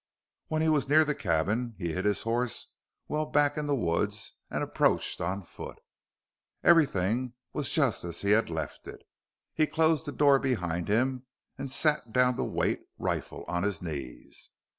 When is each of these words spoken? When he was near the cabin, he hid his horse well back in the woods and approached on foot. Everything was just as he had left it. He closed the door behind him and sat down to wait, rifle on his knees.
When 0.47 0.63
he 0.63 0.67
was 0.67 0.89
near 0.89 1.05
the 1.05 1.13
cabin, 1.13 1.75
he 1.77 1.93
hid 1.93 2.05
his 2.05 2.23
horse 2.23 2.71
well 3.07 3.27
back 3.27 3.55
in 3.55 3.67
the 3.67 3.75
woods 3.75 4.33
and 4.49 4.63
approached 4.63 5.21
on 5.21 5.43
foot. 5.43 5.77
Everything 6.63 7.33
was 7.53 7.71
just 7.71 8.03
as 8.03 8.21
he 8.21 8.31
had 8.31 8.49
left 8.49 8.87
it. 8.87 9.03
He 9.53 9.67
closed 9.67 10.07
the 10.07 10.11
door 10.11 10.39
behind 10.39 10.87
him 10.87 11.27
and 11.55 11.69
sat 11.69 12.11
down 12.11 12.35
to 12.37 12.43
wait, 12.43 12.79
rifle 12.97 13.45
on 13.47 13.61
his 13.61 13.79
knees. 13.79 14.49